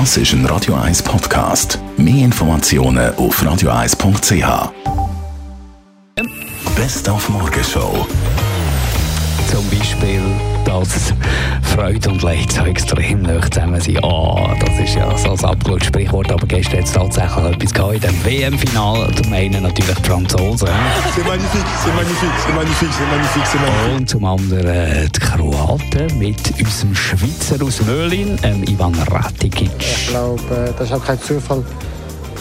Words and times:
Das 0.00 0.16
ist 0.16 0.32
ein 0.32 0.44
Radio 0.46 0.74
1 0.74 1.04
Podcast. 1.04 1.78
Mehr 1.96 2.24
Informationen 2.24 3.14
auf 3.14 3.40
radio1.ch. 3.40 4.72
Best 6.74 7.08
auf 7.08 7.28
Morgenshow. 7.28 8.04
Zum 9.48 9.70
Beispiel, 9.70 10.20
dass 10.64 11.14
Freude 11.62 12.10
und 12.10 12.22
Leid 12.22 12.50
so 12.50 12.64
extrem 12.64 13.22
nah 13.22 13.40
zusammen 13.48 13.80
sind. 13.80 14.02
Ah, 14.02 14.56
das 14.58 14.80
ist 14.80 14.96
ja 14.96 15.16
so 15.16 15.30
ein 15.30 15.44
abgeschautes 15.44 15.86
Sprichwort, 15.86 16.32
aber 16.32 16.46
gestern 16.48 16.78
hat 16.78 16.86
es 16.86 16.92
tatsächlich 16.92 17.44
etwas 17.44 17.72
gehabt 17.72 17.94
in 17.94 18.00
dem 18.00 18.24
WM-Final. 18.24 19.14
Zum 19.14 19.32
einen 19.32 19.62
natürlich 19.62 19.94
die 19.94 20.02
Franzosen. 20.02 20.68
C'est 21.14 21.24
magnifique, 21.24 21.64
c'est 21.84 21.94
magnifique, 21.94 22.34
c'est 22.44 22.54
magnifique, 22.54 22.90
c'est 22.98 23.06
magnifique, 23.10 23.46
c'est 23.46 23.60
magnifique. 23.60 23.96
Und 23.96 24.08
zum 24.08 24.24
anderen 24.24 25.08
die 25.14 25.20
Kroaten 25.20 26.18
mit 26.18 26.52
unserem 26.58 26.94
Schweizer 26.96 27.64
aus 27.64 27.80
Möhlin, 27.82 28.36
ähm, 28.42 28.64
Ivan 28.64 28.94
Ratikic. 29.10 29.53
Glaube, 30.36 30.74
das 30.78 30.88
ist 30.88 30.94
auch 30.94 31.04
kein 31.04 31.20
Zufall, 31.20 31.62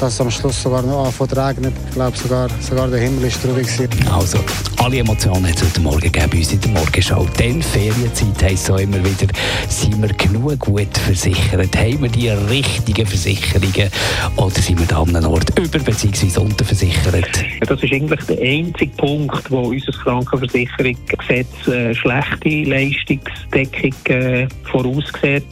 dass 0.00 0.14
es 0.14 0.20
am 0.20 0.30
Schluss 0.30 0.62
sogar 0.62 0.82
noch 0.82 1.06
anfängt 1.06 1.30
zu 1.30 1.36
regnen. 1.36 1.72
Ich 1.88 1.94
glaube, 1.94 2.16
sogar, 2.16 2.48
sogar 2.60 2.88
der 2.88 3.00
Himmel 3.00 3.24
ist 3.24 3.42
traurig. 3.42 3.68
Also, 4.12 4.38
alle 4.78 4.98
Emotionen 4.98 5.46
hat 5.48 5.56
es 5.56 5.64
heute 5.64 5.80
Morgen 5.80 6.00
gegeben 6.00 6.30
bei 6.30 6.38
uns 6.38 6.52
in 6.52 6.60
der 6.60 6.70
Morgenschau. 6.70 7.26
Denn 7.38 7.60
Ferienzeit 7.62 8.42
heisst 8.42 8.66
so 8.66 8.76
immer 8.76 8.98
wieder, 8.98 9.26
sind 9.68 10.00
wir 10.00 10.08
genug 10.14 10.58
gut 10.60 10.96
versichert? 10.96 11.76
Haben 11.76 12.02
wir 12.02 12.08
die 12.08 12.28
richtigen 12.28 13.06
Versicherungen? 13.06 13.90
Oder 14.36 14.50
sind 14.50 14.78
wir 14.78 14.86
da 14.86 15.02
an 15.02 15.16
einem 15.16 15.30
Ort 15.30 15.50
über- 15.58 15.78
bzw. 15.78 16.40
unterversichert? 16.40 17.28
Das 17.66 17.82
ist 17.82 17.92
eigentlich 17.92 18.24
der 18.24 18.40
einzige 18.40 18.92
Punkt, 18.96 19.50
wo 19.50 19.68
unser 19.68 19.92
Krankenversicherungsgesetz 19.92 21.68
äh, 21.68 21.94
schlechte 21.94 22.48
Leistungsdeckung 22.70 23.94
äh, 24.14 24.46
voraussieht. 24.70 25.46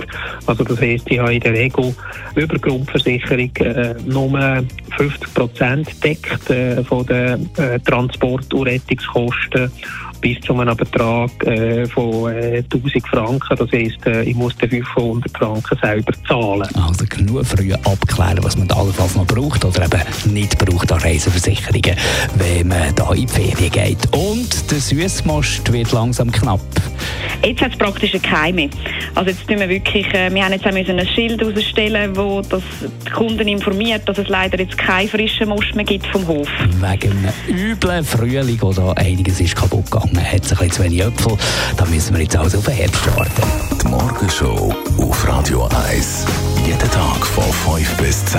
Also 0.47 0.63
das 0.65 0.81
heisst, 0.81 1.11
ich 1.11 1.19
habe 1.19 1.35
in 1.35 1.41
der 1.41 1.53
Regel 1.53 1.95
über 2.37 2.59
Grundversicherung 2.59 3.51
äh, 3.57 3.95
nur 4.07 4.65
50 4.97 5.35
Prozent 5.35 6.05
deckt 6.05 6.49
äh, 6.51 6.83
von 6.85 7.05
den 7.07 7.51
Transport- 7.85 8.53
und 8.55 8.67
Rettungskosten 8.67 9.16
bis 10.21 10.41
zu 10.41 10.59
einem 10.59 10.77
Betrag 10.77 11.31
äh, 11.47 11.87
von 11.87 12.33
äh, 12.33 12.63
1000 12.73 13.07
Franken. 13.09 13.57
Das 13.57 13.71
heisst, 13.71 14.05
äh, 14.07 14.23
ich 14.23 14.35
muss 14.35 14.57
den 14.57 14.71
500 14.71 15.37
Franken 15.37 15.79
selber 15.81 16.13
zahlen. 16.27 16.69
Also 16.75 17.05
genug 17.09 17.47
früh 17.47 17.73
abklären, 17.73 18.43
was 18.43 18.57
man 18.57 18.69
da 18.69 18.77
allenfalls 18.77 19.15
noch 19.15 19.27
braucht 19.27 19.65
oder 19.65 19.85
eben 19.85 20.33
nicht 20.33 20.59
braucht 20.59 20.91
an 20.93 21.01
Reiseversicherungen, 21.01 21.97
wenn 22.37 22.69
man 22.69 22.95
da 22.95 23.13
in 23.13 23.27
die 23.27 23.29
Ferien 23.29 23.71
geht. 23.71 24.09
Und 24.13 24.71
der 24.71 24.79
Süßmost 24.79 25.73
wird 25.73 25.93
langsam 25.93 26.33
knapp. 26.33 26.61
Jetzt 27.45 27.63
hat 27.63 27.73
es 27.73 27.79
praktisch 27.79 28.13
keinen 28.23 28.57
mehr. 28.57 28.69
Also 29.17 29.31
jetzt 29.31 29.49
tun 29.49 29.59
wir 29.59 29.69
wirklich, 29.71 30.07
äh, 30.13 30.33
wir 30.33 30.45
haben 30.45 30.53
jetzt 30.53 30.67
auch 30.67 30.73
müssen 30.73 31.01
ein 31.01 31.07
Schild 31.09 31.41
herausstellen, 31.41 32.15
wo 32.15 32.43
das 32.43 32.63
die 32.83 33.11
Kunden 33.11 33.49
informiert, 33.49 34.07
dass 34.07 34.19
es 34.19 34.29
leider 34.29 34.61
jetzt 34.61 34.77
keinen 34.77 35.09
frischen 35.09 35.49
Most 35.49 35.75
mehr 35.75 35.87
gibt 35.87 36.07
vom 36.09 36.27
Hof. 36.27 36.49
Wegen 36.69 37.13
einem 37.13 37.33
üblen 37.49 38.05
Frühling, 38.05 38.59
wo 38.61 38.75
da 38.75 38.93
einiges 38.93 39.41
ist 39.41 39.57
kaputt 39.57 39.91
gegangen, 39.91 40.21
hat 40.21 40.45
es 40.45 40.53
ein 40.53 40.59
bisschen 40.59 40.71
zu 40.71 40.85
wenig 40.85 41.01
Äpfel. 41.01 41.33
Da 41.79 41.87
müssen 41.87 42.15
wir 42.15 42.23
jetzt 42.25 42.37
also 42.37 42.59
auf 42.59 42.67
den 42.67 42.75
Herbst 42.75 43.07
warten. 43.17 43.43
Die 43.83 43.89
Morgenshow 43.89 44.75
auf 44.99 45.27
Radio 45.27 45.67
1. 45.89 46.27
Jeden 46.67 46.79
Tag 46.79 47.27
von 47.27 47.75
5 47.75 47.97
bis 47.97 48.23
10. 48.27 48.39